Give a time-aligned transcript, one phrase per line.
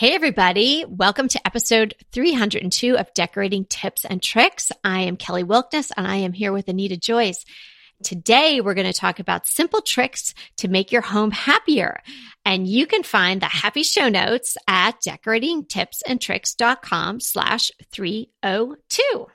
[0.00, 0.86] Hey, everybody.
[0.88, 4.72] Welcome to episode 302 of Decorating Tips and Tricks.
[4.82, 7.44] I am Kelly Wilkniss and I am here with Anita Joyce.
[8.02, 12.00] Today, we're going to talk about simple tricks to make your home happier.
[12.46, 19.26] And you can find the happy show notes at decoratingtipsandtricks.com slash 302.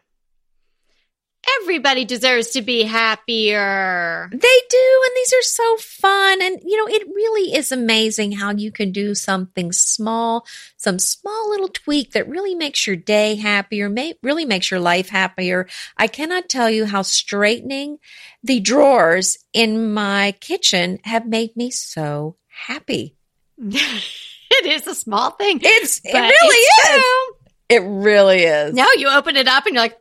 [1.61, 4.29] Everybody deserves to be happier.
[4.31, 4.37] They
[4.69, 5.01] do.
[5.05, 6.41] And these are so fun.
[6.41, 10.45] And, you know, it really is amazing how you can do something small,
[10.77, 15.09] some small little tweak that really makes your day happier, may, really makes your life
[15.09, 15.67] happier.
[15.97, 17.99] I cannot tell you how straightening
[18.43, 23.15] the drawers in my kitchen have made me so happy.
[23.57, 25.59] it is a small thing.
[25.61, 26.95] It's, it really it's is.
[26.95, 27.35] True.
[27.67, 28.73] It really is.
[28.73, 29.97] No, you open it up and you're like,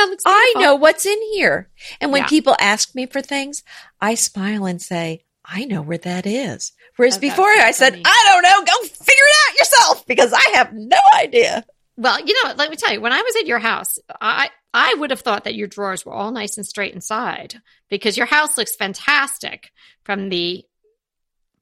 [0.00, 0.60] that looks beautiful.
[0.60, 1.68] I know what's in here.
[2.00, 2.28] And when yeah.
[2.28, 3.62] people ask me for things,
[4.00, 6.72] I smile and say, I know where that is.
[6.96, 8.02] Whereas oh, before so I said, funny.
[8.06, 11.64] I don't know, go figure it out yourself because I have no idea.
[11.96, 14.94] Well, you know, let me tell you, when I was at your house, I, I
[14.94, 18.56] would have thought that your drawers were all nice and straight inside because your house
[18.56, 19.70] looks fantastic
[20.04, 20.64] from the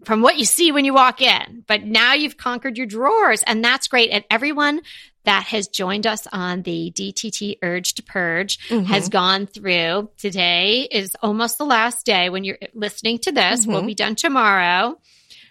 [0.04, 1.64] from what you see when you walk in.
[1.66, 4.10] But now you've conquered your drawers and that's great.
[4.10, 4.80] And everyone
[5.24, 8.84] that has joined us on the DTT Urge to Purge mm-hmm.
[8.84, 10.10] has gone through.
[10.16, 13.62] Today is almost the last day when you're listening to this.
[13.62, 13.72] Mm-hmm.
[13.72, 14.98] We'll be done tomorrow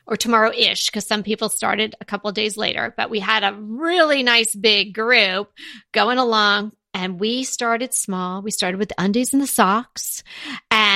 [0.07, 2.93] or tomorrow ish because some people started a couple days later.
[2.95, 5.51] But we had a really nice big group
[5.91, 8.41] going along and we started small.
[8.41, 10.23] We started with the undies and the socks.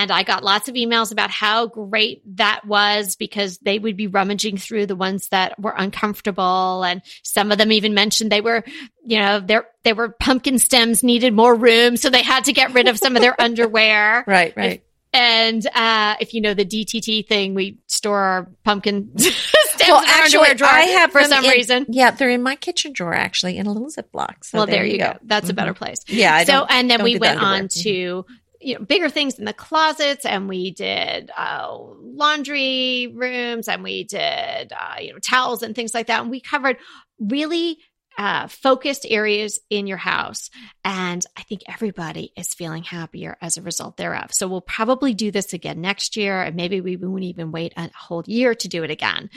[0.01, 4.07] And I got lots of emails about how great that was because they would be
[4.07, 6.83] rummaging through the ones that were uncomfortable.
[6.83, 8.63] And some of them even mentioned they were,
[9.05, 11.97] you know, there, there were pumpkin stems needed more room.
[11.97, 14.23] So they had to get rid of some of their underwear.
[14.25, 14.71] Right, right.
[14.71, 14.81] If,
[15.13, 19.51] and uh, if you know the DTT thing, we store our pumpkin stems
[19.87, 21.85] well, actually, I have for some in, reason.
[21.89, 24.43] Yeah, they're in my kitchen drawer actually in a little Ziploc.
[24.43, 25.13] So well, there, there you go.
[25.13, 25.19] go.
[25.23, 25.51] That's mm-hmm.
[25.51, 25.97] a better place.
[26.07, 26.35] Yeah.
[26.35, 28.25] I so and then we went on to
[28.61, 34.03] you know bigger things in the closets and we did uh, laundry rooms and we
[34.03, 36.21] did uh, you know towels and things like that.
[36.21, 36.77] And we covered
[37.19, 37.79] really
[38.17, 40.49] uh, focused areas in your house.
[40.83, 44.31] And I think everybody is feeling happier as a result thereof.
[44.31, 46.41] So we'll probably do this again next year.
[46.41, 49.29] And maybe we won't even wait a whole year to do it again.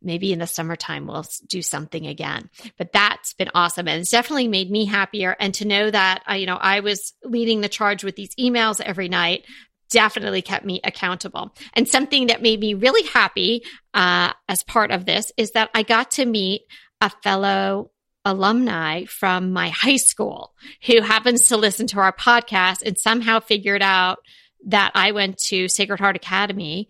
[0.00, 2.50] Maybe in the summertime, we'll do something again.
[2.78, 3.88] But that's been awesome.
[3.88, 5.36] And it's definitely made me happier.
[5.38, 8.80] And to know that, uh, you know, I was leading the charge with these emails
[8.80, 9.44] every night
[9.90, 11.52] definitely kept me accountable.
[11.74, 15.82] And something that made me really happy uh, as part of this is that I
[15.82, 16.62] got to meet
[17.00, 17.90] a fellow
[18.24, 20.52] alumni from my high school
[20.86, 24.18] who happens to listen to our podcast and somehow figured out
[24.66, 26.88] that I went to Sacred Heart Academy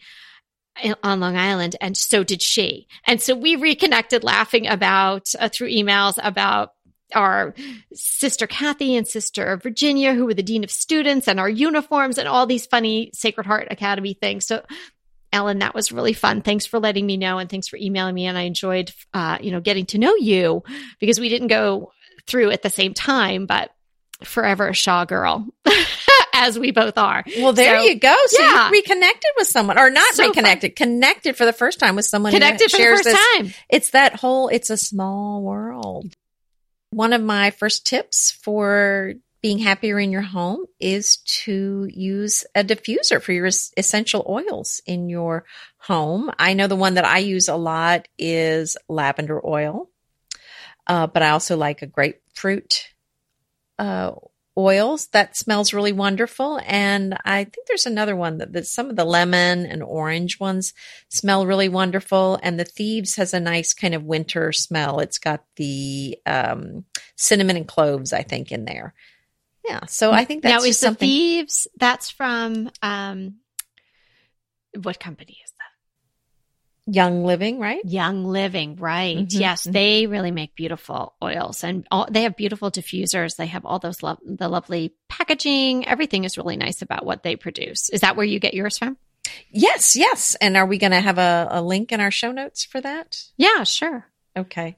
[1.02, 2.86] on Long Island, and so did she.
[3.06, 6.72] And so we reconnected laughing about uh, through emails about
[7.14, 7.54] our
[7.92, 12.28] sister Kathy and sister Virginia, who were the dean of students, and our uniforms and
[12.28, 14.46] all these funny Sacred Heart Academy things.
[14.46, 14.62] So
[15.32, 16.42] Ellen, that was really fun.
[16.42, 18.26] Thanks for letting me know and thanks for emailing me.
[18.26, 20.62] And I enjoyed, uh, you know, getting to know you
[20.98, 21.92] because we didn't go
[22.26, 23.70] through at the same time, but
[24.24, 25.46] forever a Shaw girl.
[26.32, 27.22] as we both are.
[27.38, 28.14] Well, there so, you go.
[28.26, 28.66] So yeah.
[28.66, 30.88] you reconnected with someone, or not so reconnected, fun.
[30.88, 32.32] connected for the first time with someone.
[32.32, 33.18] Connected for the first this.
[33.36, 33.52] time.
[33.68, 34.48] It's that whole.
[34.48, 36.14] It's a small world.
[36.90, 42.62] One of my first tips for being happier in your home is to use a
[42.62, 45.44] diffuser for your essential oils in your
[45.78, 46.30] home.
[46.38, 49.90] I know the one that I use a lot is lavender oil,
[50.86, 52.88] uh, but I also like a grapefruit
[53.78, 54.12] uh,
[54.58, 56.60] oils that smells really wonderful.
[56.66, 60.74] And I think there's another one that, that some of the lemon and orange ones
[61.08, 62.38] smell really wonderful.
[62.42, 65.00] And the Thieves has a nice kind of winter smell.
[65.00, 66.84] It's got the um,
[67.16, 68.94] cinnamon and cloves, I think, in there.
[69.64, 69.86] Yeah.
[69.86, 71.06] So I think that's now is something.
[71.06, 71.68] the thieves.
[71.76, 73.36] That's from um,
[74.80, 76.94] what company is that?
[76.94, 77.80] Young Living, right?
[77.84, 79.18] Young Living, right?
[79.18, 79.38] Mm-hmm.
[79.40, 79.72] Yes, mm-hmm.
[79.72, 83.36] they really make beautiful oils, and all, they have beautiful diffusers.
[83.36, 85.86] They have all those lo- the lovely packaging.
[85.86, 87.90] Everything is really nice about what they produce.
[87.90, 88.96] Is that where you get yours from?
[89.50, 90.34] Yes, yes.
[90.40, 93.22] And are we going to have a, a link in our show notes for that?
[93.36, 94.06] Yeah, sure.
[94.36, 94.76] Okay.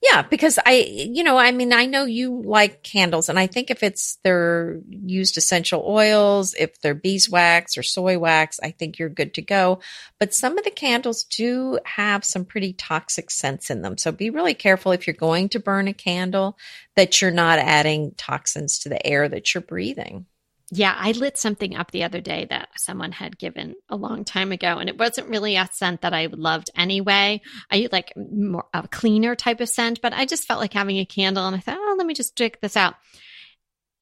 [0.00, 3.68] Yeah, because I, you know, I mean, I know you like candles, and I think
[3.68, 9.08] if it's they're used essential oils, if they're beeswax or soy wax, I think you're
[9.08, 9.80] good to go.
[10.20, 13.98] But some of the candles do have some pretty toxic scents in them.
[13.98, 16.56] So be really careful if you're going to burn a candle
[16.94, 20.26] that you're not adding toxins to the air that you're breathing.
[20.70, 24.52] Yeah, I lit something up the other day that someone had given a long time
[24.52, 27.40] ago, and it wasn't really a scent that I loved anyway.
[27.70, 31.06] I like more a cleaner type of scent, but I just felt like having a
[31.06, 32.94] candle, and I thought, oh, let me just check this out.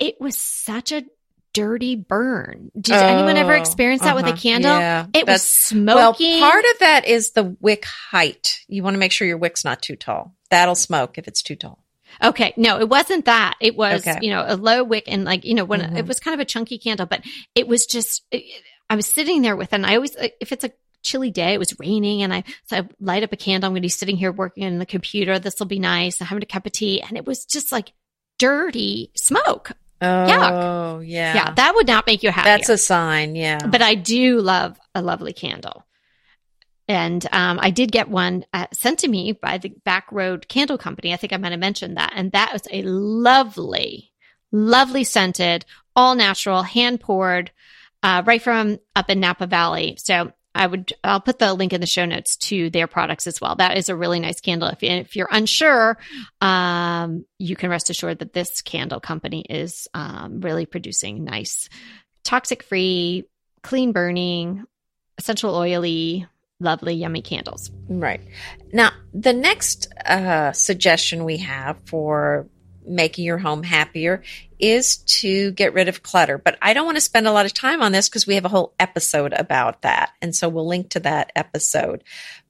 [0.01, 1.05] It was such a
[1.55, 2.71] dirty burn.
[2.79, 4.17] Did oh, anyone ever experience that uh-huh.
[4.17, 4.41] with a uh-huh.
[4.43, 4.79] candle?
[4.79, 6.41] Yeah, it was smoky.
[6.41, 8.59] Well, part of that is the wick height.
[8.67, 10.35] You want to make sure your wick's not too tall.
[10.51, 11.86] That'll smoke if it's too tall.
[12.23, 12.55] Okay.
[12.56, 13.55] No, it wasn't that.
[13.61, 14.19] It was, okay.
[14.23, 15.97] you know, a low wick and like, you know, when mm-hmm.
[15.97, 17.23] it was kind of a chunky candle, but
[17.55, 18.44] it was just, it,
[18.88, 20.73] I was sitting there with, and I always, if it's a
[21.03, 23.69] chilly day, it was raining and I, so I light up a candle.
[23.69, 25.38] I'm going to be sitting here working on the computer.
[25.38, 26.20] This will be nice.
[26.20, 27.00] I'm having a cup of tea.
[27.00, 27.93] And it was just like
[28.38, 29.73] dirty smoke.
[30.02, 31.09] Oh, Yuck.
[31.09, 31.35] yeah.
[31.35, 31.55] Yeah.
[31.55, 32.49] That would not make you happy.
[32.49, 33.35] That's a sign.
[33.35, 33.67] Yeah.
[33.67, 35.86] But I do love a lovely candle.
[36.88, 40.79] And um, I did get one uh, sent to me by the Back Road Candle
[40.79, 41.12] Company.
[41.12, 42.12] I think I might have mentioned that.
[42.15, 44.12] And that was a lovely,
[44.53, 45.65] lovely scented,
[45.97, 47.50] all natural, hand poured,
[48.03, 49.97] uh, right from up in Napa Valley.
[49.99, 53.41] So I would, I'll put the link in the show notes to their products as
[53.41, 53.56] well.
[53.56, 54.69] That is a really nice candle.
[54.69, 55.99] If, if you're unsure,
[56.41, 61.69] um, you can rest assured that this candle company is um, really producing nice,
[62.25, 63.25] toxic free,
[63.62, 64.65] clean burning,
[65.19, 66.27] essential oily,
[66.61, 67.70] lovely, yummy candles.
[67.88, 68.20] Right.
[68.73, 72.47] Now, the next uh, suggestion we have for
[72.87, 74.23] making your home happier
[74.58, 76.38] is to get rid of clutter.
[76.38, 78.44] But I don't want to spend a lot of time on this because we have
[78.44, 80.12] a whole episode about that.
[80.23, 82.05] And so we'll link to that episode.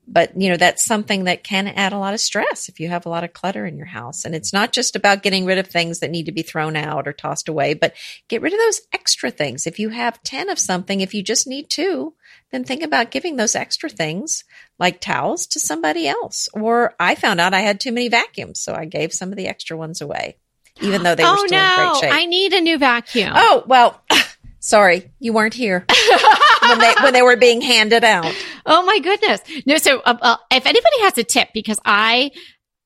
[0.08, 3.06] But, you know, that's something that can add a lot of stress if you have
[3.06, 4.24] a lot of clutter in your house.
[4.24, 7.08] And it's not just about getting rid of things that need to be thrown out
[7.08, 7.94] or tossed away, but
[8.28, 9.66] get rid of those extra things.
[9.66, 12.14] If you have 10 of something, if you just need two,
[12.52, 14.44] then think about giving those extra things
[14.78, 16.48] like towels to somebody else.
[16.54, 19.48] Or I found out I had too many vacuums, so I gave some of the
[19.48, 20.36] extra ones away,
[20.80, 21.82] even though they were oh, still no.
[21.82, 22.12] in great shape.
[22.12, 23.32] I need a new vacuum.
[23.34, 24.00] Oh, well,
[24.60, 25.84] sorry, you weren't here
[26.62, 28.32] when they when they were being handed out.
[28.66, 29.40] Oh my goodness.
[29.64, 32.32] No, so uh, uh, if anybody has a tip because I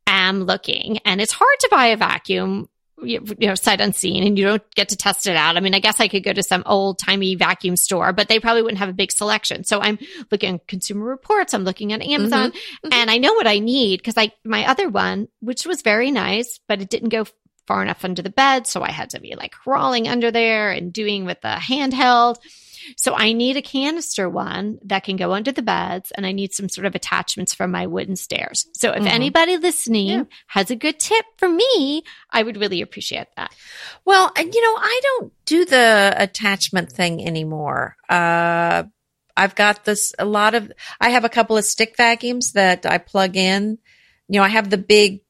[0.06, 2.69] am looking and it's hard to buy a vacuum
[3.03, 5.56] you know, sight unseen and you don't get to test it out.
[5.56, 8.38] I mean, I guess I could go to some old timey vacuum store, but they
[8.38, 9.65] probably wouldn't have a big selection.
[9.65, 9.99] So I'm
[10.31, 11.55] looking at consumer reports.
[11.55, 12.87] I'm looking at Amazon mm-hmm.
[12.87, 12.93] Mm-hmm.
[12.93, 16.61] and I know what I need because I, my other one, which was very nice,
[16.69, 17.25] but it didn't go
[17.67, 18.67] far enough under the bed.
[18.67, 22.37] So I had to be like crawling under there and doing with the handheld.
[22.96, 26.52] So I need a canister one that can go under the beds and I need
[26.52, 28.66] some sort of attachments for my wooden stairs.
[28.75, 29.06] So if mm-hmm.
[29.06, 30.25] anybody listening yeah.
[30.48, 33.54] has a good tip for me, I would really appreciate that.
[34.04, 37.96] Well, you know, I don't do the attachment thing anymore.
[38.08, 38.84] Uh,
[39.37, 40.70] I've got this a lot of
[41.00, 43.78] I have a couple of stick vacuums that I plug in
[44.31, 45.23] you know, I have the big,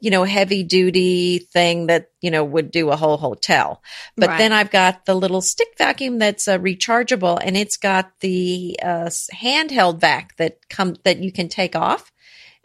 [0.00, 3.80] you know, heavy duty thing that, you know, would do a whole hotel.
[4.16, 4.38] But right.
[4.38, 9.10] then I've got the little stick vacuum that's uh, rechargeable and it's got the uh,
[9.32, 12.10] handheld vac that come that you can take off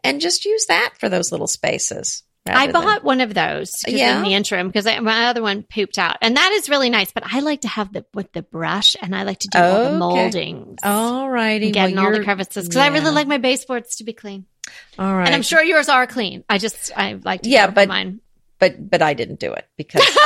[0.03, 2.23] and just use that for those little spaces.
[2.47, 4.17] I bought than, one of those yeah.
[4.17, 7.11] in the interim because my other one pooped out, and that is really nice.
[7.11, 9.69] But I like to have the with the brush, and I like to do okay.
[9.69, 10.79] all the moldings.
[10.83, 12.83] All righty, getting well, all the crevices because yeah.
[12.83, 14.45] I really like my baseboards to be clean.
[14.99, 15.27] All right.
[15.27, 16.43] And I'm sure yours are clean.
[16.49, 18.19] I just, I like to yeah, but mine.
[18.59, 20.03] But, but I didn't do it because.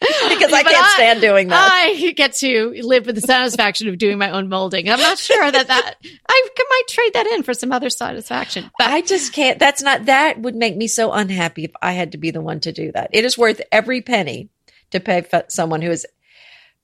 [0.00, 1.70] because I can't I, stand doing that.
[1.72, 4.88] I get to live with the satisfaction of doing my own molding.
[4.88, 5.94] I'm not sure that that
[6.28, 8.70] I might trade that in for some other satisfaction.
[8.78, 9.58] But I just can't.
[9.58, 12.60] That's not that would make me so unhappy if I had to be the one
[12.60, 13.10] to do that.
[13.12, 14.48] It is worth every penny
[14.90, 16.06] to pay someone who is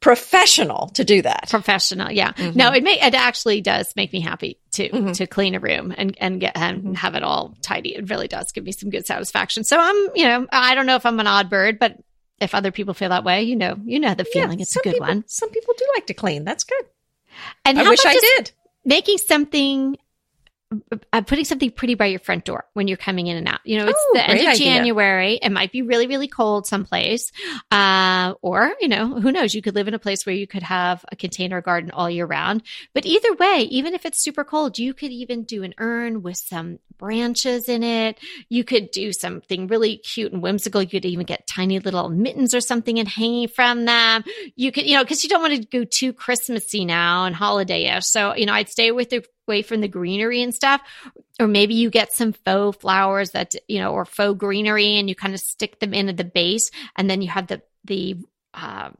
[0.00, 1.48] professional to do that.
[1.48, 2.32] Professional, yeah.
[2.32, 2.58] Mm-hmm.
[2.58, 5.12] No, it may it actually does make me happy to mm-hmm.
[5.12, 6.94] to clean a room and and get and mm-hmm.
[6.94, 7.94] have it all tidy.
[7.94, 9.64] It really does give me some good satisfaction.
[9.64, 11.96] So I'm, you know, I don't know if I'm an odd bird, but
[12.40, 14.58] if other people feel that way, you know, you know the feeling.
[14.58, 15.24] Yeah, it's a good people, one.
[15.26, 16.44] Some people do like to clean.
[16.44, 16.84] That's good.
[17.64, 18.52] And I wish I did.
[18.84, 19.96] Making something
[21.12, 23.60] uh, putting something pretty by your front door when you're coming in and out.
[23.64, 24.66] You know, it's oh, the end of idea.
[24.66, 25.34] January.
[25.40, 27.30] It might be really, really cold someplace.
[27.70, 29.54] Uh, or, you know, who knows?
[29.54, 32.26] You could live in a place where you could have a container garden all year
[32.26, 32.62] round.
[32.94, 36.36] But either way, even if it's super cold, you could even do an urn with
[36.36, 38.18] some branches in it.
[38.48, 40.82] You could do something really cute and whimsical.
[40.82, 44.24] You could even get tiny little mittens or something and hanging from them.
[44.56, 48.06] You could, you know, because you don't want to go too Christmassy now and holiday-ish.
[48.06, 50.80] So, you know, I'd stay with the away from the greenery and stuff.
[51.40, 55.14] Or maybe you get some faux flowers that, you know, or faux greenery and you
[55.14, 58.16] kind of stick them into the base and then you have the, the,
[58.54, 58.90] uh,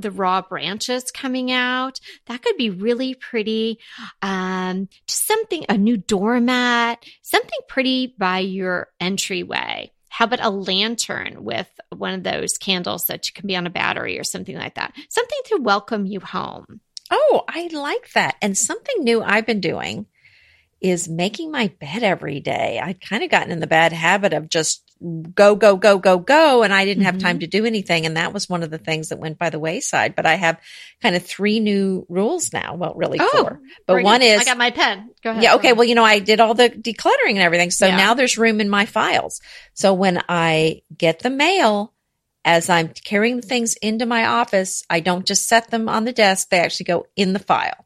[0.00, 1.98] the raw branches coming out.
[2.26, 3.80] That could be really pretty.
[4.22, 9.92] Um, just something, a new doormat, something pretty by your entryway.
[10.08, 14.18] How about a lantern with one of those candles that can be on a battery
[14.18, 14.94] or something like that?
[15.10, 16.80] Something to welcome you home.
[17.10, 18.36] Oh, I like that.
[18.42, 20.06] And something new I've been doing
[20.80, 22.80] is making my bed every day.
[22.82, 24.84] I'd kind of gotten in the bad habit of just
[25.34, 26.62] go, go, go, go, go.
[26.62, 27.40] And I didn't have time Mhm.
[27.40, 28.04] to do anything.
[28.06, 30.14] And that was one of the things that went by the wayside.
[30.16, 30.58] But I have
[31.02, 32.74] kind of three new rules now.
[32.74, 33.60] Well, really Oh, four.
[33.86, 35.10] But one is I got my pen.
[35.22, 35.42] Go ahead.
[35.42, 35.72] yeah, okay.
[35.72, 37.70] Well, you know, I did all the decluttering and everything.
[37.70, 37.96] So Yeah.
[37.96, 39.40] now there's room in my files.
[39.74, 41.92] So when I get the mail,
[42.48, 46.48] as I'm carrying things into my office, I don't just set them on the desk.
[46.48, 47.84] They actually go in the file.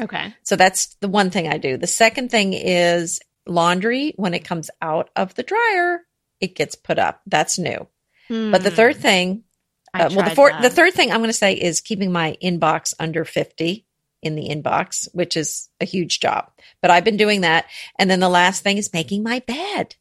[0.00, 0.32] okay.
[0.44, 1.76] So that's the one thing I do.
[1.76, 4.12] The second thing is laundry.
[4.16, 6.02] When it comes out of the dryer,
[6.40, 7.20] it gets put up.
[7.26, 7.88] That's new.
[8.28, 8.76] But the Hmm.
[8.76, 9.42] third thing,
[9.92, 10.62] uh, well, the that.
[10.62, 13.84] the third thing I'm going to say is keeping my inbox under 50
[14.22, 16.50] in the inbox, which is a huge job.
[16.80, 17.66] But I've been doing that.
[17.98, 19.96] And then the last thing is making my bed.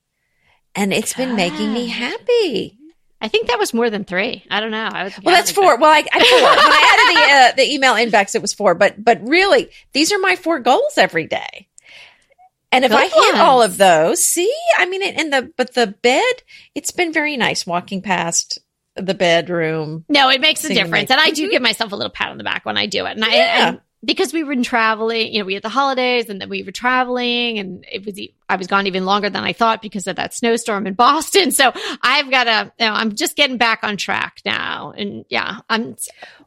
[0.76, 2.77] And it's been making me happy.
[3.20, 4.44] I think that was more than three.
[4.50, 4.90] I don't know.
[4.92, 5.78] I was Well, that's four.
[5.78, 6.42] Well, I, I four.
[6.42, 8.76] when I added the uh, the email inbox, it was four.
[8.76, 11.68] But but really, these are my four goals every day.
[12.72, 15.88] And if Good I hit all of those, see, I mean, in the but the
[15.88, 16.44] bed,
[16.76, 18.60] it's been very nice walking past
[18.96, 20.04] the bedroom.
[20.10, 21.10] No, it makes a difference.
[21.10, 21.52] make- And I do Mhm.
[21.52, 23.12] give myself a little pat on the back when I do it.
[23.16, 23.68] And I, Yeah.
[23.70, 26.72] and because we were traveling, you know, we had the holidays and then we were
[26.72, 30.34] traveling and it was, I was gone even longer than I thought because of that
[30.34, 31.52] snowstorm in Boston.
[31.52, 31.72] So
[32.04, 34.94] I've got to, you know, I'm just getting back on track now.
[34.96, 35.96] And yeah, I'm,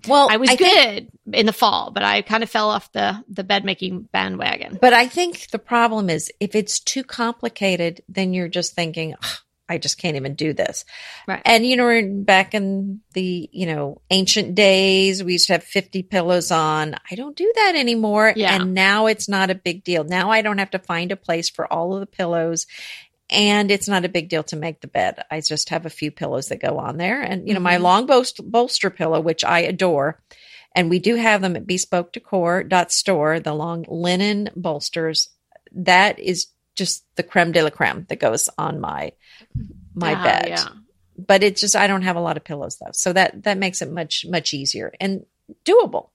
[0.06, 3.22] Well, I was think- good in the fall, but I kind of fell off the,
[3.28, 4.78] the bed making bandwagon.
[4.80, 9.30] But I think the problem is if it's too complicated, then you're just thinking, "Ugh,
[9.70, 10.84] I just can't even do this.
[11.28, 11.40] Right.
[11.44, 16.02] And you know, back in the, you know, ancient days, we used to have 50
[16.02, 16.96] pillows on.
[17.10, 18.32] I don't do that anymore.
[18.34, 18.56] Yeah.
[18.56, 20.02] And now it's not a big deal.
[20.02, 22.66] Now I don't have to find a place for all of the pillows.
[23.30, 25.22] And it's not a big deal to make the bed.
[25.30, 27.22] I just have a few pillows that go on there.
[27.22, 27.82] And, you know, my Mhm.
[27.82, 30.20] long bolster, bolster pillow, which I adore.
[30.74, 35.28] And we do have them at bespoke decor store, the long linen bolsters.
[35.72, 39.12] That is just the creme de la creme that goes on my
[39.94, 40.48] my Ah, bed.
[40.48, 40.68] Yeah.
[41.18, 42.92] But it's just I don't have a lot of pillows though.
[42.92, 45.26] So that that makes it much much easier and
[45.64, 46.10] doable.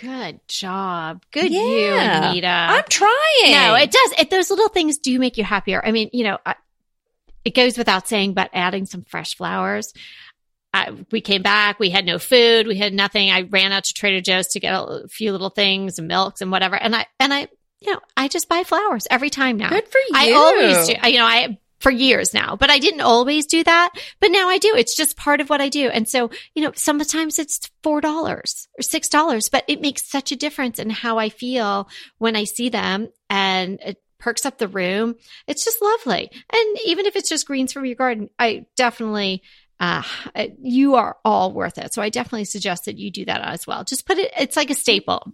[0.00, 1.22] Good job.
[1.30, 1.60] Good Yeah.
[1.60, 2.46] you, Anita.
[2.48, 3.52] I'm trying.
[3.52, 4.14] No, it does.
[4.18, 5.84] It, those little things do make you happier.
[5.84, 6.56] I mean, you know, I,
[7.44, 9.92] it goes without saying, but adding some fresh flowers.
[10.72, 11.78] I, we came back.
[11.78, 12.66] We had no food.
[12.66, 13.30] We had nothing.
[13.30, 16.50] I ran out to Trader Joe's to get a few little things and milks and
[16.50, 16.74] whatever.
[16.74, 17.46] And I and I,
[17.84, 19.68] you know, I just buy flowers every time now.
[19.68, 20.12] Good for you.
[20.14, 20.94] I always do.
[21.10, 23.90] You know, I for years now, but I didn't always do that.
[24.18, 24.74] But now I do.
[24.74, 25.88] It's just part of what I do.
[25.88, 30.32] And so, you know, sometimes it's four dollars or six dollars, but it makes such
[30.32, 31.88] a difference in how I feel
[32.18, 35.16] when I see them, and it perks up the room.
[35.46, 36.30] It's just lovely.
[36.50, 39.42] And even if it's just greens from your garden, I definitely.
[39.80, 40.02] Uh,
[40.62, 41.92] you are all worth it.
[41.92, 43.82] So I definitely suggest that you do that as well.
[43.82, 45.32] Just put it, it's like a staple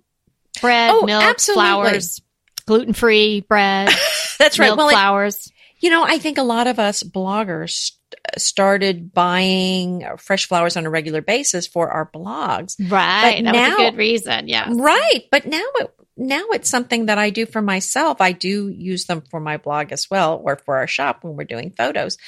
[0.62, 1.62] bread, Oh, milk, absolutely.
[1.62, 2.20] flowers,
[2.66, 3.88] gluten free bread,
[4.38, 4.76] That's right.
[4.76, 5.50] Well, it- flowers.
[5.80, 10.86] you know, I think a lot of us bloggers uh, started buying fresh flowers on
[10.86, 12.76] a regular basis for our blogs.
[12.90, 13.42] Right.
[13.44, 14.48] But that was a good reason.
[14.48, 14.68] Yeah.
[14.74, 15.24] Right.
[15.30, 18.20] But now it, now it's something that I do for myself.
[18.20, 21.44] I do use them for my blog as well or for our shop when we're
[21.44, 22.18] doing photos.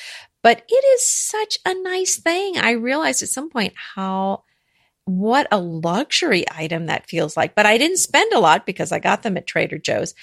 [0.42, 2.58] But it is such a nice thing.
[2.58, 4.44] I realized at some point how
[5.04, 7.54] what a luxury item that feels like.
[7.54, 10.14] But I didn't spend a lot because I got them at Trader Joe's.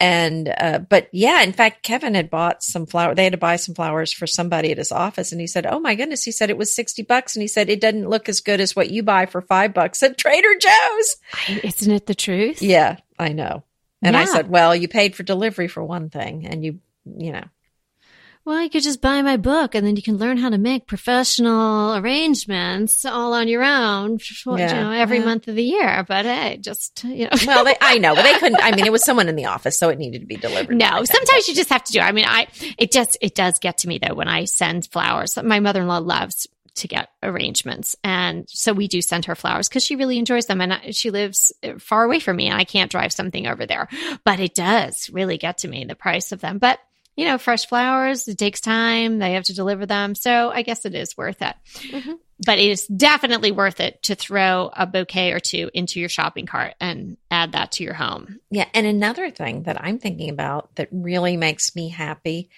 [0.00, 3.56] And uh but yeah, in fact Kevin had bought some flower they had to buy
[3.56, 6.50] some flowers for somebody at his office and he said, "Oh my goodness." He said
[6.50, 9.04] it was 60 bucks and he said it doesn't look as good as what you
[9.04, 11.16] buy for 5 bucks at Trader Joe's.
[11.62, 12.60] Isn't it the truth?
[12.60, 13.62] Yeah, I know.
[14.02, 17.44] And I said, well, you paid for delivery for one thing and you, you know,
[18.46, 20.86] Well, you could just buy my book and then you can learn how to make
[20.86, 24.82] professional arrangements all on your own, you Yeah.
[24.82, 25.24] know, every Yeah.
[25.24, 26.04] month of the year.
[26.06, 27.30] But hey, just, you know.
[27.46, 29.78] well, they, I know, but they couldn't, I mean, it was someone in the office,
[29.78, 30.76] so it needed to be delivered.
[30.76, 31.14] No, like that.
[31.16, 32.00] sometimes you just have to do.
[32.00, 32.02] it.
[32.02, 32.46] I mean, I
[32.76, 35.38] it just it does get to me though when I send flowers.
[35.42, 36.46] My mother in law loves
[36.76, 40.60] to get arrangements, and so we do send her flowers because she really enjoys them,
[40.60, 43.88] and I- she lives far away from me, and I can't drive something over there.
[44.24, 46.58] But it does really get to me the price of them.
[46.58, 46.78] But
[47.16, 50.84] you know, fresh flowers it takes time; they have to deliver them, so I guess
[50.84, 51.54] it is worth it.
[51.90, 52.18] Mhm.
[52.44, 56.46] But it is definitely worth it to throw a bouquet or two into your shopping
[56.46, 58.40] cart and add that to your home.
[58.50, 58.66] Yeah.
[58.74, 62.50] And another thing that I'm thinking about that really makes me happy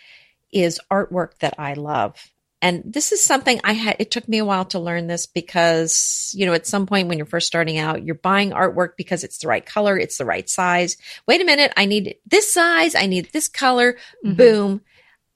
[0.50, 2.16] is artwork that I love.
[2.62, 6.32] And this is something I had, it took me a while to learn this because,
[6.34, 9.38] you know, at some point when you're first starting out, you're buying artwork because it's
[9.38, 10.96] the right color, it's the right size.
[11.28, 14.36] Wait a minute, I need this size, I need this color, Mhm.
[14.36, 14.80] boom.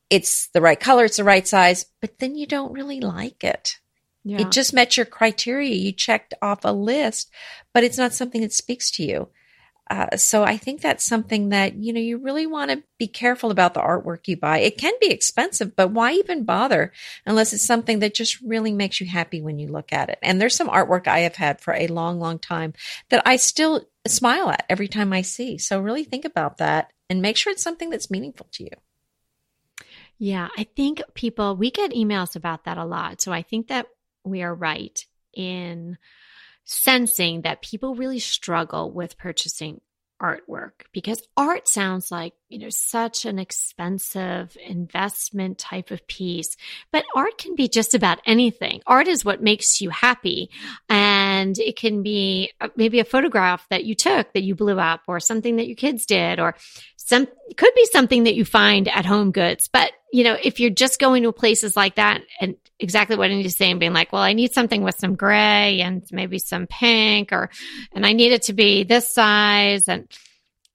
[0.09, 3.79] it's the right color, it's the right size, but then you don't really like it.
[4.25, 4.41] Yeah.
[4.41, 5.73] It just met your criteria.
[5.73, 7.31] You checked off a list,
[7.73, 9.29] but it's not something that speaks to you.
[9.91, 13.51] Uh, so I think that's something that, you know, you really want to be careful
[13.51, 14.59] about the artwork you buy.
[14.61, 16.93] It can be expensive, but why even bother
[17.27, 20.21] unless it's something that just really makes you happy when you look at it?
[20.23, 22.73] And there's some artwork I have had for a long, long time
[23.09, 25.59] that I still smile at every time I see.
[25.59, 28.71] So really think about that and make sure it's something that's meaningful to you.
[30.19, 33.21] Yeah, I think people, we get emails about that a lot.
[33.21, 33.87] So I think that
[34.25, 35.05] we are right
[35.35, 35.99] in
[36.65, 39.81] sensing that people really struggle with purchasing
[40.21, 46.57] artwork because art sounds like, you know, such an expensive investment type of piece.
[46.93, 48.83] But art can be just about anything.
[48.87, 50.51] Art is what makes you happy.
[50.89, 51.20] And
[51.59, 55.21] it can be uh, maybe a photograph that you took that you blew up or
[55.21, 56.55] something that your kids did or
[56.97, 59.69] some, could be something that you find at home goods.
[59.69, 63.57] But, you know, if you're just going to places like that and exactly what Anita's
[63.57, 67.51] saying, being like, well, I need something with some gray and maybe some pink or,
[67.93, 70.09] and I need it to be this size and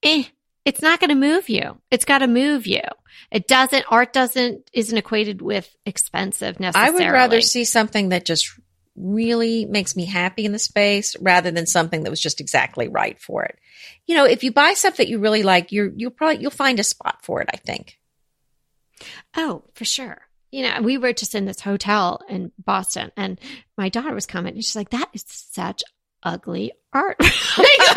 [0.02, 0.24] eh,
[0.64, 1.80] it's not going to move you.
[1.90, 2.82] It's got to move you.
[3.30, 7.04] It doesn't, art doesn't, isn't equated with expensive necessarily.
[7.04, 8.50] I would rather see something that just
[8.96, 13.20] really makes me happy in the space rather than something that was just exactly right
[13.20, 13.58] for it.
[14.06, 16.80] You know, if you buy stuff that you really like, you're, you'll probably, you'll find
[16.80, 17.98] a spot for it, I think.
[19.36, 20.22] Oh, for sure.
[20.50, 23.38] You know, we were just in this hotel in Boston and
[23.76, 24.62] my daughter was commenting.
[24.62, 25.82] She's like, that is such
[26.26, 27.16] ugly art.
[27.20, 27.30] like,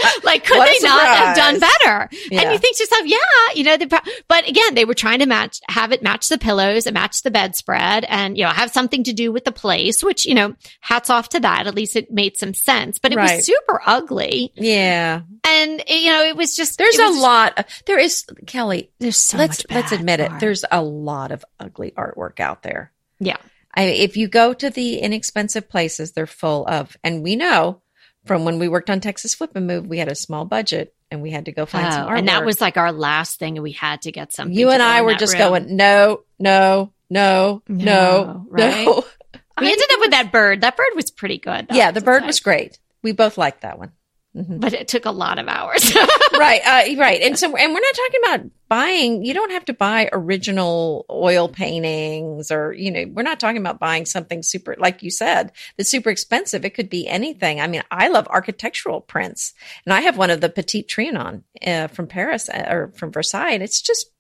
[0.24, 2.10] like, could they not have done better?
[2.30, 2.42] Yeah.
[2.42, 5.26] And you think to yourself, yeah, you know, the, but again, they were trying to
[5.26, 9.04] match, have it match the pillows and match the bedspread and, you know, have something
[9.06, 11.68] to do with the place, which, you know, hats off to that.
[11.68, 13.38] At least it made some sense, but it right.
[13.38, 14.54] was super ugly.
[14.56, 15.22] Yeah.
[15.48, 17.68] And, you know, it was just, there's was a lot.
[17.88, 20.34] there is, Kelly, there's so let's, much let's admit art.
[20.34, 20.40] it.
[20.40, 22.92] There's a lot of ugly artwork out there.
[23.20, 23.38] Yeah.
[23.74, 27.82] I, if you go to the inexpensive places, they're full of, and we know
[28.26, 31.22] from when we worked on Texas Flip and Move, we had a small budget and
[31.22, 32.20] we had to go find oh, some artwork.
[32.20, 33.58] And that was like our last thing.
[33.58, 34.56] And we had to get something.
[34.56, 35.40] You and I were just room.
[35.40, 38.46] going, no, no, no, no, no.
[38.50, 38.86] Right?
[38.86, 39.06] no.
[39.60, 40.62] We ended up with that bird.
[40.62, 41.68] That bird was pretty good.
[41.72, 42.28] Yeah, the bird say.
[42.28, 42.80] was great.
[43.04, 43.92] We both liked that one.
[44.36, 44.60] Mm-hmm.
[44.60, 45.92] But it took a lot of hours.
[46.38, 47.20] right, uh, right.
[47.22, 51.50] And so, and we're not talking about buying, you don't have to buy original oil
[51.50, 55.90] paintings or, you know, we're not talking about buying something super, like you said, that's
[55.90, 56.64] super expensive.
[56.64, 57.60] It could be anything.
[57.60, 59.54] I mean, I love architectural prints
[59.86, 63.54] and I have one of the Petit Trianon uh, from Paris uh, or from Versailles.
[63.54, 64.12] It's just,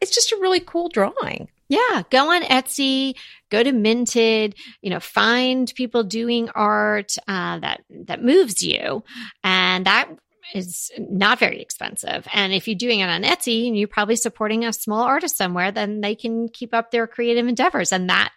[0.00, 1.48] it's just a really cool drawing.
[1.68, 3.14] Yeah, go on Etsy,
[3.50, 9.02] go to Minted, you know, find people doing art uh, that that moves you,
[9.42, 10.10] and that
[10.54, 12.28] is not very expensive.
[12.32, 15.72] And if you're doing it on Etsy and you're probably supporting a small artist somewhere,
[15.72, 18.32] then they can keep up their creative endeavors, and that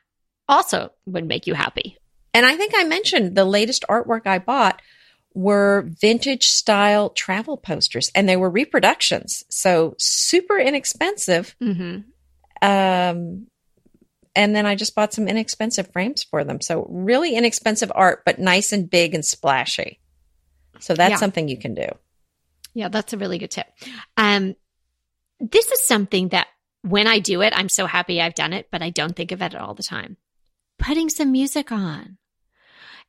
[0.47, 1.97] also would make you happy.
[2.33, 4.81] And I think I mentioned the latest artwork I bought
[5.33, 9.43] were vintage style travel posters and they were reproductions.
[9.49, 11.55] So super inexpensive.
[11.61, 12.09] Mm-hmm.
[12.61, 13.47] Um,
[14.35, 16.61] and then I just bought some inexpensive frames for them.
[16.61, 19.99] So really inexpensive art, but nice and big and splashy.
[20.79, 21.17] So that's yeah.
[21.17, 21.87] something you can do.
[22.73, 23.65] Yeah, that's a really good tip.
[24.15, 24.55] Um,
[25.39, 26.47] this is something that
[26.83, 29.41] when I do it, I'm so happy I've done it, but I don't think of
[29.41, 30.17] it all the time.
[30.77, 32.17] Putting some music on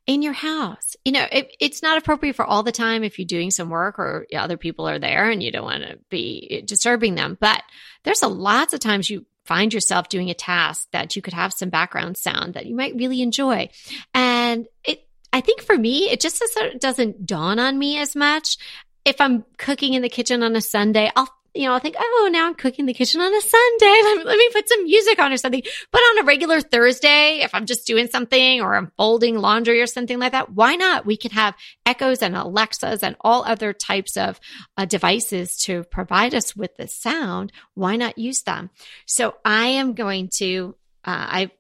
[0.07, 0.97] in your house.
[1.05, 3.99] You know, it, it's not appropriate for all the time if you're doing some work
[3.99, 7.37] or other people are there and you don't want to be disturbing them.
[7.39, 7.63] But
[8.05, 11.55] there's a lots of times you find yourself doing a task that you could have
[11.55, 13.71] some background sound that you might really enjoy.
[14.13, 16.43] And it, I think for me, it just
[16.79, 18.59] doesn't dawn on me as much.
[19.07, 22.29] If I'm cooking in the kitchen on a Sunday, I'll you know, I'll think, oh,
[22.31, 24.01] now I'm cooking the kitchen on a Sunday.
[24.03, 25.63] Let me, let me put some music on or something.
[25.91, 29.87] But on a regular Thursday, if I'm just doing something or I'm folding laundry or
[29.87, 31.07] something like that, why not?
[31.07, 31.55] We can have
[31.87, 34.39] Echoes and Alexas and all other types of
[34.77, 37.53] uh, devices to provide us with the sound.
[37.75, 38.71] Why not use them?
[39.07, 41.51] So I am going to, uh, I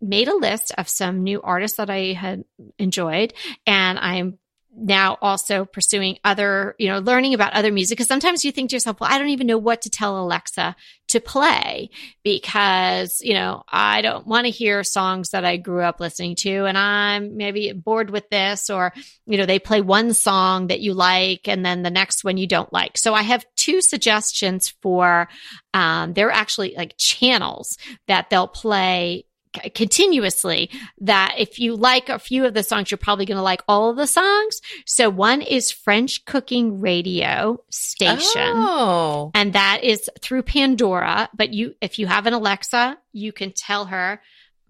[0.00, 2.44] made a list of some new artists that I had
[2.78, 3.34] enjoyed
[3.66, 4.38] and I'm
[4.76, 7.98] now also pursuing other, you know, learning about other music.
[7.98, 10.76] Cause sometimes you think to yourself, well, I don't even know what to tell Alexa
[11.08, 11.90] to play
[12.22, 16.66] because, you know, I don't want to hear songs that I grew up listening to
[16.66, 18.92] and I'm maybe bored with this or,
[19.26, 22.46] you know, they play one song that you like and then the next one you
[22.46, 22.98] don't like.
[22.98, 25.28] So I have two suggestions for,
[25.72, 29.24] um, they're actually like channels that they'll play
[29.62, 33.42] c- continuously that if you like a few of the songs, you're probably going to
[33.42, 34.60] like all of the songs.
[34.84, 38.52] So one is French Cooking Radio Station.
[38.54, 39.30] Oh.
[39.34, 41.28] And that is through Pandora.
[41.34, 44.20] But you, if you have an Alexa, you can tell her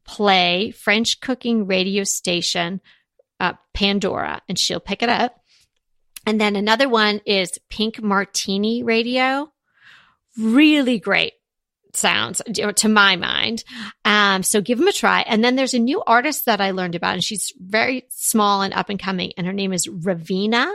[0.05, 2.81] play French Cooking Radio Station,
[3.40, 5.40] uh, Pandora, and she'll pick it up.
[6.25, 9.53] And then another one is Pink Martini Radio.
[10.38, 11.33] Really great
[11.96, 12.42] sounds
[12.76, 13.64] to my mind.
[14.04, 15.20] Um, so give them a try.
[15.22, 18.74] And then there's a new artist that I learned about, and she's very small and
[18.74, 20.72] up and coming, and her name is Raveena.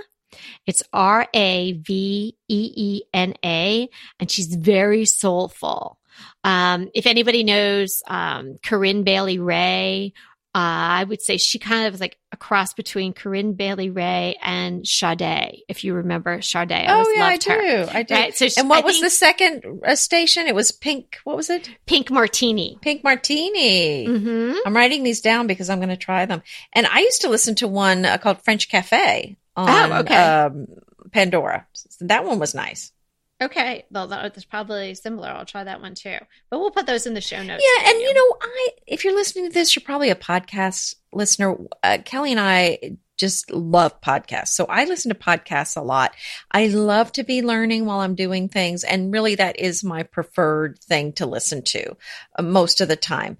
[0.65, 5.99] It's R A V E E N A, and she's very soulful.
[6.43, 10.13] Um, if anybody knows um, Corinne Bailey Rae,
[10.53, 14.37] uh, I would say she kind of is like a cross between Corinne Bailey Rae
[14.41, 15.61] and Sade.
[15.69, 17.49] If you remember Sade, I oh yeah, I do.
[17.51, 17.89] her.
[17.93, 18.13] I do.
[18.13, 18.35] Right?
[18.35, 20.47] So she- and what I was think the second uh, station?
[20.47, 21.19] It was Pink.
[21.23, 21.69] What was it?
[21.85, 22.77] Pink Martini?
[22.81, 24.05] Pink Martini.
[24.05, 26.41] hmm I'm writing these down because I'm going to try them.
[26.73, 30.15] And I used to listen to one uh, called French Cafe on Oh, okay.
[30.15, 30.67] um,
[31.11, 31.65] Pandora.
[32.01, 32.91] That one was nice.
[33.41, 35.29] Okay, well, that's probably similar.
[35.29, 36.17] I'll try that one too.
[36.51, 37.63] But we'll put those in the show notes.
[37.65, 41.57] Yeah, and you know, I if you're listening to this, you're probably a podcast listener.
[41.81, 46.13] Uh, Kelly and I just love podcasts, so I listen to podcasts a lot.
[46.51, 50.77] I love to be learning while I'm doing things, and really, that is my preferred
[50.79, 51.97] thing to listen to
[52.37, 53.39] uh, most of the time.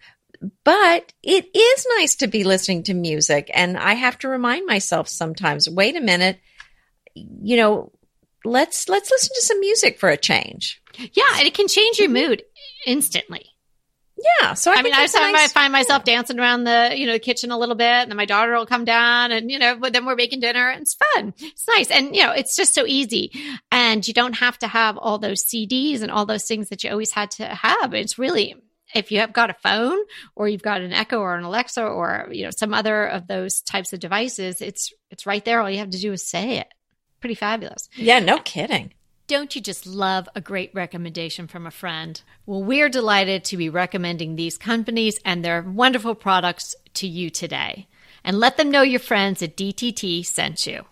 [0.64, 5.08] But it is nice to be listening to music, and I have to remind myself
[5.08, 5.70] sometimes.
[5.70, 6.40] Wait a minute,
[7.14, 7.92] you know.
[8.44, 10.82] Let's let's listen to some music for a change.
[10.98, 12.44] yeah, and it can change your mood
[12.86, 13.46] instantly.
[14.40, 17.08] Yeah, so I, I, mean, I sometimes nice- I find myself dancing around the you
[17.08, 19.58] know the kitchen a little bit, and then my daughter will come down, and you
[19.58, 21.34] know, but then we're making dinner, and it's fun.
[21.40, 23.32] It's nice, and you know, it's just so easy,
[23.72, 26.92] and you don't have to have all those CDs and all those things that you
[26.92, 27.94] always had to have.
[27.94, 28.56] It's really
[28.94, 29.98] if you have got a phone
[30.36, 33.62] or you've got an Echo or an Alexa or you know some other of those
[33.62, 35.62] types of devices, it's it's right there.
[35.62, 36.68] All you have to do is say it.
[37.22, 37.88] Pretty fabulous.
[37.96, 38.94] Yeah, no kidding.
[39.28, 42.22] Don't you just love a great recommendation from a friend?
[42.46, 47.88] Well, we're delighted to be recommending these companies and their wonderful products to you today.
[48.26, 50.84] And let them know your friends at DTT sent you.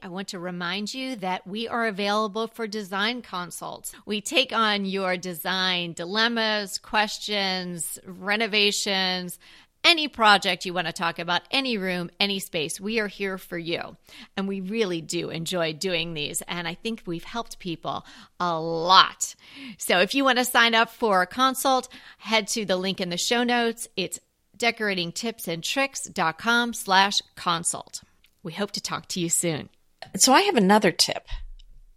[0.00, 3.92] I want to remind you that we are available for design consults.
[4.06, 9.38] We take on your design dilemmas, questions, renovations,
[9.84, 13.58] any project you want to talk about, any room, any space, we are here for
[13.58, 13.96] you.
[14.36, 16.42] And we really do enjoy doing these.
[16.42, 18.06] And I think we've helped people
[18.38, 19.34] a lot.
[19.78, 23.10] So if you want to sign up for a consult, head to the link in
[23.10, 23.88] the show notes.
[23.96, 24.18] It's
[24.56, 28.02] decoratingtipsandtricks.com slash consult.
[28.42, 29.68] We hope to talk to you soon.
[30.16, 31.28] So I have another tip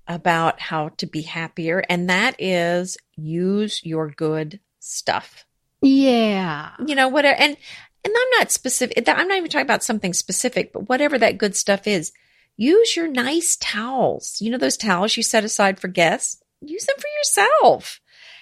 [0.07, 5.45] about how to be happier, and that is use your good stuff.
[5.85, 6.71] Yeah.
[6.85, 7.37] You know, whatever.
[7.39, 7.55] And
[8.03, 9.07] and I'm not specific.
[9.07, 12.11] I'm not even talking about something specific, but whatever that good stuff is,
[12.57, 14.37] use your nice towels.
[14.41, 16.41] You know those towels you set aside for guests.
[16.61, 17.99] Use them for yourself.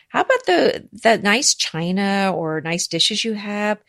[0.10, 3.80] How about the the nice china or nice dishes you have?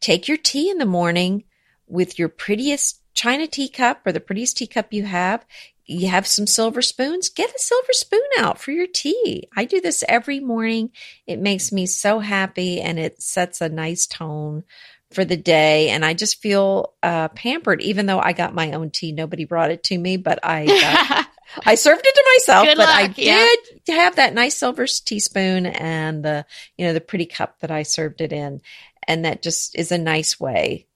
[0.00, 1.44] Take your tea in the morning
[1.86, 5.46] with your prettiest china teacup or the prettiest teacup you have.
[5.86, 9.48] You have some silver spoons, get a silver spoon out for your tea.
[9.56, 10.90] I do this every morning.
[11.26, 14.64] It makes me so happy and it sets a nice tone
[15.12, 15.90] for the day.
[15.90, 19.12] And I just feel uh, pampered, even though I got my own tea.
[19.12, 21.26] Nobody brought it to me, but I got,
[21.66, 22.66] I served it to myself.
[22.66, 23.46] Good but I luck, yeah.
[23.84, 27.82] did have that nice silver teaspoon and the you know the pretty cup that I
[27.82, 28.60] served it in,
[29.06, 30.86] and that just is a nice way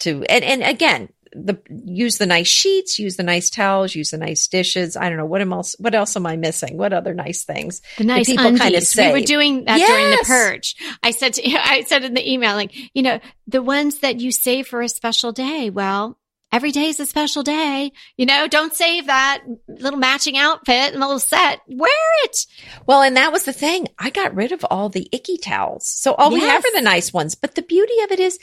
[0.00, 4.18] to and and again the use the nice sheets, use the nice towels, use the
[4.18, 4.96] nice dishes.
[4.96, 5.76] I don't know what am else.
[5.78, 6.76] What else am I missing?
[6.76, 7.82] What other nice things?
[7.96, 8.62] The nice people undies.
[8.62, 9.12] kinda say.
[9.12, 10.76] we were doing that during the purge.
[11.02, 14.32] I said to, I said in the email, like, you know, the ones that you
[14.32, 15.70] save for a special day.
[15.70, 16.18] Well,
[16.52, 17.92] every day is a special day.
[18.16, 21.60] You know, don't save that little matching outfit and a little set.
[21.66, 21.90] Wear
[22.24, 22.46] it.
[22.86, 23.88] Well, and that was the thing.
[23.98, 25.86] I got rid of all the icky towels.
[25.86, 27.34] So all we have are the nice ones.
[27.34, 28.38] But the beauty of it is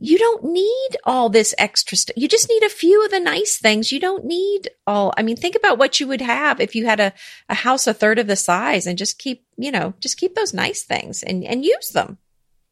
[0.00, 2.16] you don't need all this extra stuff.
[2.16, 3.92] You just need a few of the nice things.
[3.92, 5.12] You don't need all.
[5.16, 7.12] I mean, think about what you would have if you had a,
[7.50, 10.54] a house a third of the size and just keep, you know, just keep those
[10.54, 12.16] nice things and, and use them.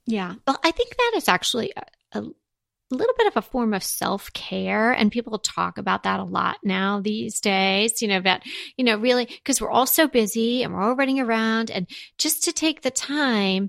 [0.07, 0.37] Yeah.
[0.47, 1.85] Well, I think that is actually a,
[2.19, 2.25] a
[2.91, 4.93] little bit of a form of self care.
[4.93, 8.41] And people talk about that a lot now these days, you know, about,
[8.79, 11.87] you know, really, because we're all so busy and we're all running around and
[12.17, 13.69] just to take the time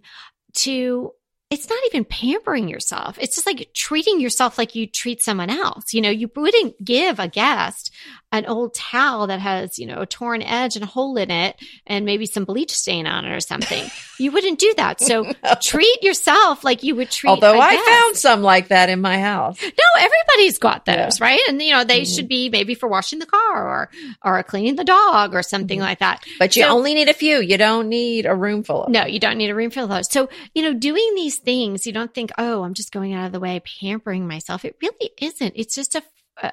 [0.54, 1.12] to,
[1.50, 3.18] it's not even pampering yourself.
[3.20, 5.94] It's just like treating yourself like you treat someone else.
[5.94, 7.92] You know, you wouldn't give a guest
[8.32, 11.56] an old towel that has, you know, a torn edge and a hole in it
[11.88, 13.90] and maybe some bleach stain on it or something.
[14.20, 15.02] you wouldn't do that.
[15.02, 15.34] So No.
[15.64, 17.90] treat yourself like you would treat Although I guest.
[17.90, 19.60] found some like that in my house.
[19.60, 21.06] No, everybody's got Yeah.
[21.06, 21.40] those, right?
[21.48, 22.16] And you know, they Mhm.
[22.16, 23.90] should be maybe for washing the car or
[24.24, 25.84] or cleaning the dog or something Mhm.
[25.84, 26.24] like that.
[26.38, 27.42] But you So- only need a few.
[27.42, 29.90] You don't need a room full of No, you don't need a room full of
[29.90, 30.12] those.
[30.12, 33.32] So, you know, doing these things, you don't think, oh, I'm just going out of
[33.32, 34.66] the way, pampering myself.
[34.66, 35.54] It really isn't.
[35.56, 36.04] It's just a,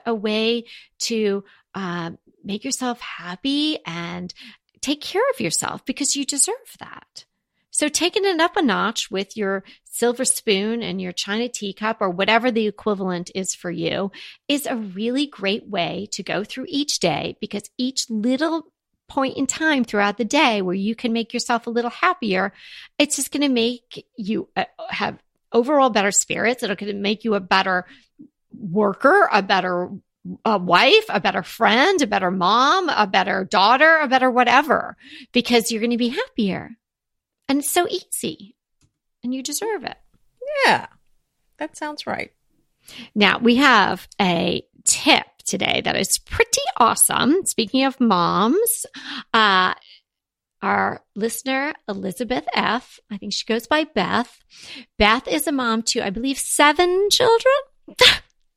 [0.07, 0.64] a way
[1.01, 1.44] to
[1.75, 2.12] uh,
[2.44, 4.33] make yourself happy and
[4.81, 7.25] take care of yourself because you deserve that.
[7.70, 12.09] So, taking it up a notch with your silver spoon and your china teacup or
[12.09, 14.11] whatever the equivalent is for you
[14.49, 18.72] is a really great way to go through each day because each little
[19.08, 22.52] point in time throughout the day where you can make yourself a little happier,
[22.98, 25.18] it's just going to make you uh, have
[25.52, 26.62] overall better spirits.
[26.62, 27.86] It'll going to make you a better
[28.52, 29.90] worker, a better
[30.44, 34.96] a wife, a better friend, a better mom, a better daughter, a better whatever,
[35.32, 36.70] because you're going to be happier.
[37.48, 38.56] And it's so easy
[39.22, 39.96] and you deserve it.
[40.64, 40.86] Yeah.
[41.58, 42.32] That sounds right.
[43.14, 47.44] Now we have a tip today that is pretty awesome.
[47.46, 48.87] Speaking of moms,
[49.32, 49.74] uh,
[50.62, 54.38] our listener, Elizabeth F., I think she goes by Beth.
[54.98, 57.54] Beth is a mom to, I believe, seven children.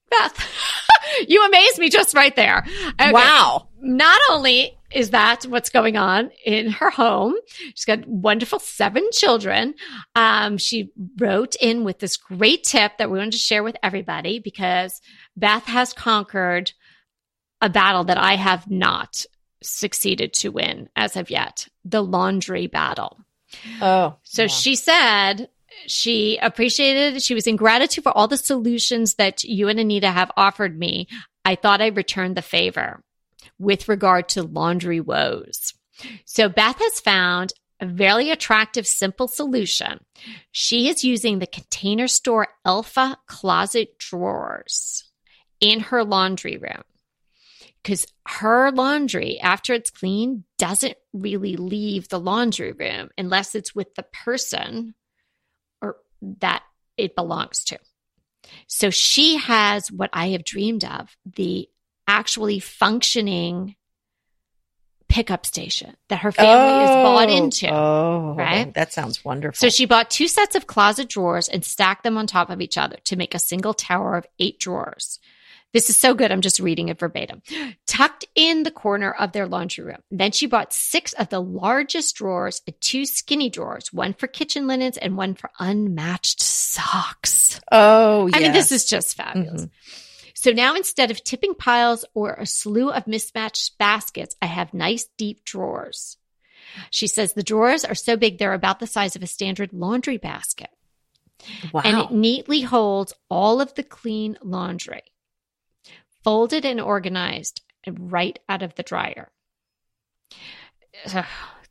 [0.09, 0.49] Beth,
[1.27, 2.65] you amaze me just right there.
[2.99, 3.11] Okay.
[3.11, 3.69] Wow.
[3.81, 7.35] Not only is that what's going on in her home,
[7.75, 9.75] she's got wonderful seven children.
[10.15, 14.39] Um, she wrote in with this great tip that we wanted to share with everybody
[14.39, 14.99] because
[15.37, 16.71] Beth has conquered
[17.61, 19.25] a battle that I have not
[19.61, 23.17] succeeded to win as of yet the laundry battle.
[23.81, 24.15] Oh.
[24.23, 24.47] So wow.
[24.47, 25.49] she said
[25.87, 30.31] she appreciated, she was in gratitude for all the solutions that you and Anita have
[30.37, 31.07] offered me.
[31.45, 33.03] I thought I'd return the favor
[33.57, 35.73] with regard to laundry woes.
[36.25, 40.03] So Beth has found a very attractive, simple solution.
[40.51, 45.05] She is using the container store Elfa closet drawers
[45.59, 46.83] in her laundry room
[47.83, 53.93] because her laundry, after it's clean, doesn't really leave the laundry room unless it's with
[53.95, 54.93] the person
[55.81, 55.97] or
[56.39, 56.63] that
[56.97, 57.79] it belongs to.
[58.67, 61.69] So she has what I have dreamed of the
[62.07, 63.75] actually functioning
[65.07, 67.35] pickup station that her family is bought oh.
[67.35, 67.67] into.
[67.69, 68.73] Oh, right?
[68.75, 69.57] That sounds wonderful.
[69.57, 72.77] So she bought two sets of closet drawers and stacked them on top of each
[72.77, 75.19] other to make a single tower of eight drawers.
[75.71, 76.31] This is so good.
[76.31, 77.43] I'm just reading it verbatim.
[77.85, 79.99] Tucked in the corner of their laundry room.
[80.09, 84.65] Then she bought six of the largest drawers and two skinny drawers, one for kitchen
[84.65, 87.61] linens and one for unmatched socks.
[87.71, 88.35] oh, yes.
[88.35, 89.63] I mean, this is just fabulous.
[89.65, 89.69] Mhm.
[90.33, 95.05] So now instead of tipping piles or a slew of mismatched baskets, I have nice
[95.17, 96.17] deep drawers.
[96.91, 100.17] She says the drawers are so big they're about the size of a standard laundry
[100.17, 100.69] basket.
[101.73, 101.81] wow.
[101.83, 105.01] And it neatly holds all of the clean laundry,
[106.23, 109.31] folded and organized and right out of the dryer.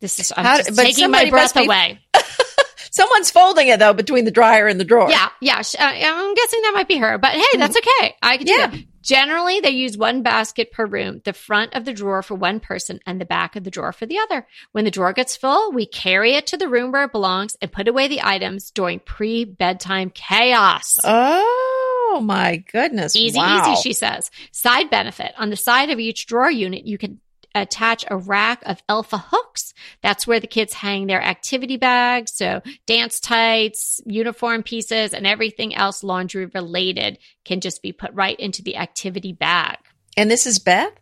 [0.01, 2.01] This is I'm How- taking my breath be- away.
[2.91, 5.11] Someone's folding it though between the dryer and the drawer.
[5.11, 5.59] Yeah, yeah.
[5.59, 8.17] uh, I'm guessing that might be her, but hey, that's okay.
[8.23, 8.67] I can do Yeah.
[8.69, 8.81] that.
[9.03, 13.01] Generally, they use one basket per room, the front of the drawer for one person
[13.07, 14.47] and the back of the drawer for the other.
[14.73, 17.71] When the drawer gets full, we carry it to the room where it belongs and
[17.73, 20.95] put away the items during pre bedtime chaos.
[21.05, 21.78] Oh
[22.11, 23.15] Oh my goodness.
[23.15, 23.73] Easy, wow.
[23.73, 24.31] easy, she says.
[24.51, 27.21] Side benefit on the side of each drawer unit, you can
[27.55, 29.75] attach a rack of Elfa hooks.
[30.03, 32.33] That's where the kids hang their activity bags.
[32.35, 38.39] So dance tights, uniform pieces, and everything else laundry related can just be put right
[38.39, 39.77] into the activity bag.
[40.17, 40.93] And this is Beth?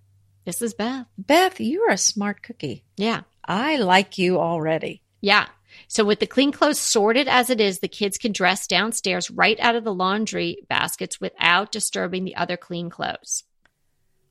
[0.44, 1.06] This is Beth.
[1.18, 2.84] Beth, you're a smart cookie.
[2.96, 3.22] Yeah.
[3.44, 5.02] I like you already.
[5.20, 5.46] Yeah.
[5.88, 9.58] So with the clean clothes sorted as it is, the kids can dress downstairs right
[9.60, 13.44] out of the laundry baskets without disturbing the other clean clothes.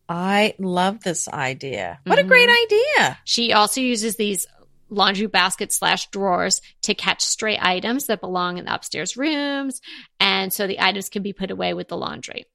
[0.08, 2.00] I love this idea.
[2.04, 2.26] What Mhm.
[2.26, 3.20] a great idea.
[3.24, 4.46] She also uses these
[4.90, 9.82] laundry baskets slash drawers to catch stray items that belong in the upstairs rooms.
[10.20, 12.46] And so the items can be put away with the laundry.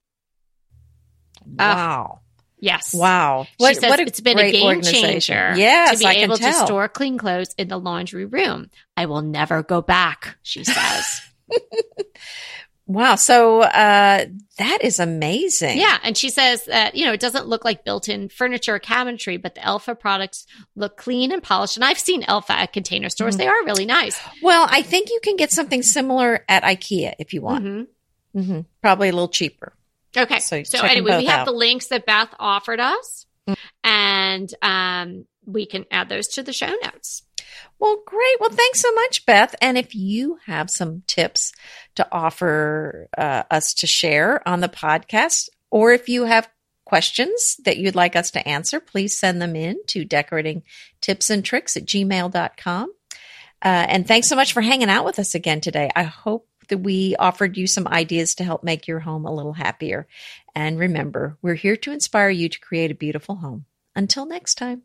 [1.45, 2.21] Wow.
[2.61, 2.93] Yes.
[2.95, 3.45] wow.
[3.45, 6.37] She What, says what a it's been a game changer Yes, to be I able
[6.37, 8.71] to store clean clothes in the laundry room.
[8.97, 11.21] I will never go back, she says.
[12.87, 13.15] Wow.
[13.15, 14.25] So uh,
[14.59, 15.79] that is amazing.
[15.79, 15.99] yeah.
[16.03, 19.41] And she says that, you know, it doesn't look like built in furniture or cabinetry,
[19.41, 20.45] but the Elfa products
[20.75, 21.77] look clean and polished.
[21.77, 23.37] And I've seen Elfa at container stores.
[23.37, 23.39] Mhm.
[23.39, 24.19] They are really nice.
[24.43, 27.65] Well, I think you can get something similar at IKEA if you want.
[27.65, 27.87] Mhm.
[28.35, 29.73] hmm Probably a little cheaper.
[30.17, 30.41] Okay.
[30.41, 31.45] So So, anyway, we have out.
[31.47, 33.27] the links that Beth offered us.
[33.49, 33.57] Mm.
[33.85, 37.23] And um, we can add those to the show notes.
[37.79, 38.41] Well, great.
[38.41, 39.55] Well, thanks so much, Beth.
[39.61, 41.53] And if you have some tips
[41.95, 46.49] to offer uh, us to share on the podcast, or if you have
[46.85, 50.63] questions that you'd like us to answer, please send them in to decorating
[51.01, 52.93] tips and tricks at gmail.com.
[53.63, 55.91] Uh, and thanks so much for hanging out with us again today.
[55.95, 59.53] I hope that we offered you some ideas to help make your home a little
[59.53, 60.09] happier.
[60.55, 63.67] And remember, we're here to inspire you to create a beautiful home.
[63.95, 64.83] Until next time.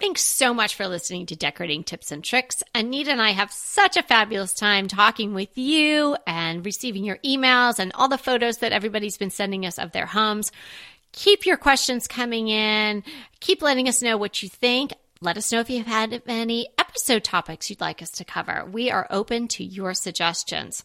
[0.00, 2.62] Thanks so much for listening to Decorating Tips and Tricks.
[2.74, 7.78] Anita and I have such a fabulous time talking with you and receiving your emails
[7.78, 10.50] and all the photos that everybody's been sending us of their homes.
[11.12, 13.02] Keep your questions coming in.
[13.40, 14.92] Keep letting us know what you think.
[15.20, 18.64] Let us know if you've had any episode topics you'd like us to cover.
[18.70, 20.84] We are open to your suggestions.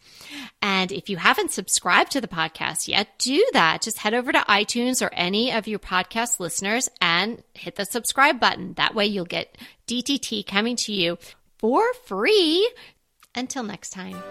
[0.59, 3.83] And if you haven't subscribed to the podcast yet, do that.
[3.83, 8.39] Just head over to iTunes or any of your podcast listeners and hit the subscribe
[8.39, 8.73] button.
[8.73, 9.55] That way you'll get
[9.87, 11.19] DTT coming to you
[11.59, 12.71] for free.
[13.35, 14.21] Until next time.